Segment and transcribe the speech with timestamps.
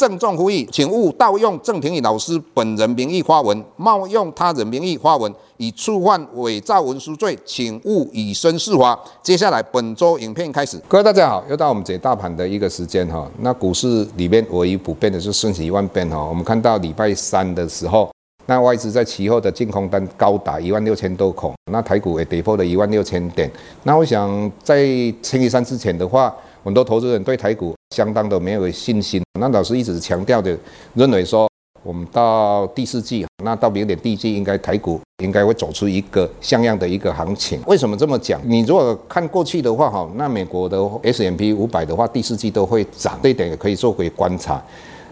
[0.00, 8.98] 郑重呼吁，请勿盗用郑庭宇老师本人名义发文，冒用他人名义发文，以触犯伪造文书罪，请勿以身试法。
[9.22, 13.30] 接下来本周影片开始，各位大家好，又到我们解大盘的一个时间哈。
[13.40, 16.24] 那股市里面唯一不变的是瞬息万变哈。
[16.24, 18.10] 我们看到礼拜三的时候，
[18.46, 23.50] 那外资在期后的净空单高达一万六千多口，那台股也跌破了一万六千点。
[23.82, 24.82] 那我想在
[25.20, 27.74] 星期三之前的话，很多投资人对台股。
[27.96, 29.22] 相当的没有信心。
[29.38, 30.56] 那老师一直强调的，
[30.94, 31.48] 认为说
[31.82, 37.60] 我们到第四季，那到明年第一季，应该台股应该会走出一个像样的一个行情。
[37.66, 38.40] 为什么这么讲？
[38.44, 44.62] 你如果看过去的话，哈，那美国的 S M P 五百的话，第四季都会涨，这一点也可以做回观察。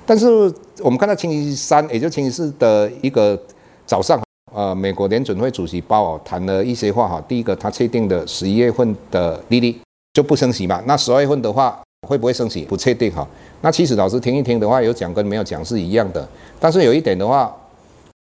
[0.06, 3.38] 但是我们看到星期三，也就星期四的一个
[3.86, 4.22] 早上，
[4.54, 9.76] 呃，美国联准会主席鲍尔谈了一些话，哈，第一个他确定的十一月份的利率
[10.12, 11.80] 就不升息嘛，那十二月份的话。
[12.06, 12.62] 会不会升息？
[12.62, 13.26] 不确定哈。
[13.60, 16.26] 那其实老师听一听的话，有讲跟没有讲是一样的。
[16.60, 17.52] 但是有一点的话，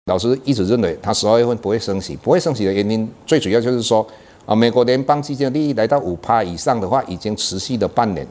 [0.06, 2.16] 老师一直认为他十二月份不会升息。
[2.16, 4.06] 不会升息的原因，最主要就是说
[4.46, 8.24] 啊，美国联邦基金的利率来到五趴以上的话，已经持续了半年。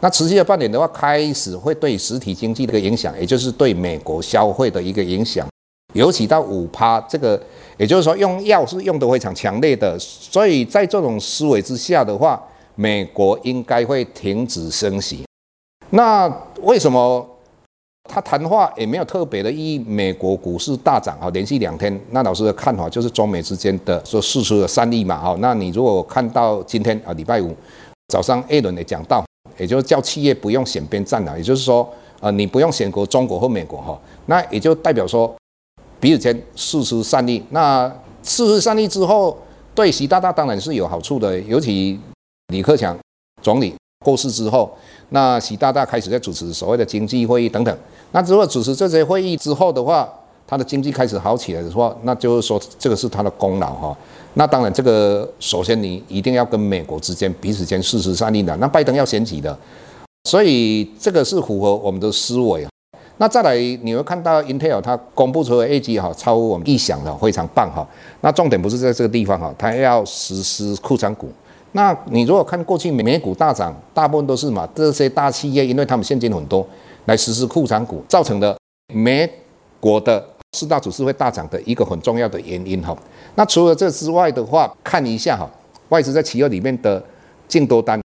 [0.00, 5.48] 那持续了半年的话，开始会对实体经济的一个影响，也就是对美国消费的一个影响。
[5.94, 7.40] 尤其到五趴这个，
[7.78, 9.96] 也就是说用药是用得非常强烈的。
[9.98, 12.42] 所以在这种思维之下的话，
[12.76, 15.24] 美国应该会停止升息，
[15.90, 16.28] 那
[16.62, 17.24] 为什么
[18.10, 19.78] 他谈话也没有特别的意义？
[19.78, 21.98] 美国股市大涨啊，连续两天。
[22.10, 25.36] 那老师的看法就是中美之间的说释出的善意嘛，哈。
[25.38, 27.54] 那你如果看到今天啊，礼拜五
[28.08, 29.24] 早上 A 轮也讲到，
[29.56, 31.88] 也就是叫企业不用选边站了，也就是说，
[32.20, 35.32] 呃，你不用选国中国或美国哈，那也就代表说
[36.00, 37.42] 彼此间释出善意。
[37.50, 37.88] 那
[38.24, 39.38] 释出善意之后，
[39.74, 41.98] 对习大大当然是有好处的，尤其。
[42.48, 42.96] 李克强
[43.42, 43.74] 总理
[44.04, 44.70] 过世之后，
[45.10, 47.76] 那习大大开始在主持所谓的经济会议等等。
[48.12, 50.08] 那如果主持这些会议之后的话，
[50.46, 53.96] 他的经济开始好起来的话，那就是说这个是他的功劳哈。
[54.34, 58.54] 那当然，这个首先你一定要跟美国之间彼此间事实上应的。
[58.56, 59.56] 那拜登要选举的，
[60.24, 62.66] 所以这个是符合我们的思维。
[63.16, 67.86] 那再来你会看到 Intel 它公布出的业绩哈，超乎我们意想的，非常棒哈。
[68.20, 71.32] 那重点不是在这个地方哈，它要实施库存股。
[71.76, 76.64] 那你如果看过去美股大涨，大部分都是嘛这些大企业，因为他们现金很多，
[77.06, 78.56] 来实施库藏股造成的
[78.94, 79.28] 美
[79.80, 82.96] 国的四大指数会大涨的一个很重要的原因哈。
[83.34, 85.50] 那除了这之外的话，看一下哈，
[85.88, 87.02] 外资在企业里面的
[87.48, 88.00] 净多单，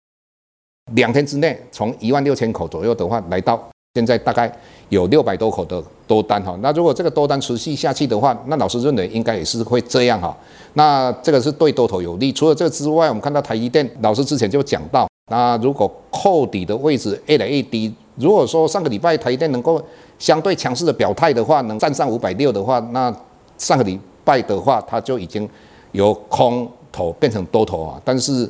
[0.94, 3.62] 两天之内从一万六千口左右的话，来到
[3.94, 4.52] 现在大概
[4.90, 6.56] 有六百多口的多单哈。
[6.62, 10.36] 那如果这个多单持续下去的话，那老师认为应该也是会这样哈。
[10.74, 12.32] 那这个是对多头有利。
[12.32, 19.82] 除了这个之外，我们看到台积电老师之前就讲到，那如果扣底的位置越来越低，如果说上个礼拜台积电能够
[20.18, 23.12] 相对强势的表态的话，能站上五百六的话，那
[23.56, 25.48] 上个礼拜的话，它就已经
[25.92, 28.00] 由空头变成多头啊。
[28.04, 28.48] 但是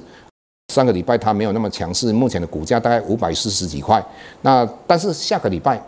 [0.73, 4.05] 上个礼拜它没有那么强势，目前的股价大概五百四十几块。
[4.43, 5.83] 那但是下个礼拜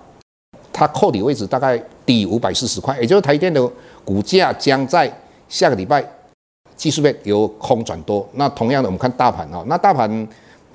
[0.72, 3.70] 它扣底位置大概低五百四十块，也就是台电的
[4.04, 5.10] 股价将在
[5.48, 6.04] 下个礼拜。
[6.76, 10.26] 技术面由空转多，那同样的，我们看大盘啊，那大盘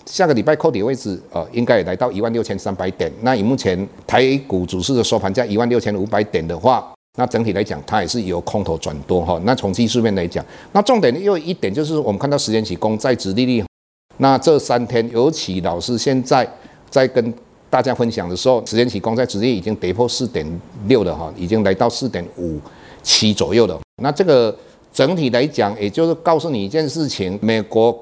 [0.05, 3.11] 下个礼拜扣底位置，呃，应该也来到一万六千三百点。
[3.21, 3.75] 那以目前
[4.05, 9.41] 台股主市的收盘价一万六千五百点的话，那整体来讲，它也是由空头转多哈。
[9.45, 13.65] 那从技术面来讲，那重点又一点就是，我们看到十年期公债殖利率，
[14.17, 16.47] 那这三天，尤其老师现在
[16.89, 17.33] 在跟
[17.69, 20.45] 大家分享的时候，十年期公债殖利率已经跌破四点
[20.87, 22.59] 六了哈，已经来到四点五
[23.03, 23.79] 七左右了。
[24.01, 24.55] 那这个。
[24.95, 27.93] 整体来讲，也就是告诉你一件事情：美国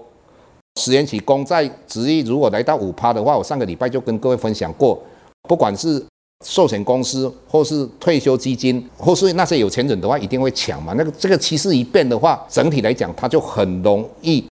[0.80, 5.02] 十年期公债殖利率如果来到五趴的话，我上个礼拜就跟各位分享过，
[5.50, 6.00] 不管是
[6.46, 10.94] 寿险公司，或是退休基金，或是那些有钱人的话，一定会抢嘛。
[10.96, 14.46] 那个这个趋势一变的话，整体来讲，它就很容易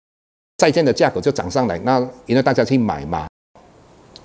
[0.60, 1.78] 债券的价格就涨上来。
[1.84, 3.26] 那因为大家去买嘛，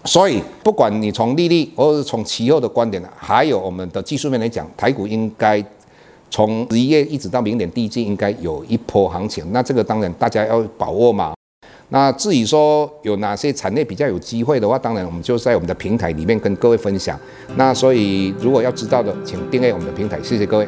[0.03, 5.63] 所以不管你从利率，或者是从期货的观点，还有我们的技术面来讲，台股应该。
[6.31, 9.45] 从十一月一直到明年第一季，应该有一波行情。
[9.53, 11.33] 那这个当然大家要把握嘛。
[11.89, 17.17] 那至于说有哪些产业比较有机会的话，当然我们就在我们的平台里面跟各位分享。
[17.55, 20.67] 那所以如果要知道的，请订阅我们的平台，谢谢各位。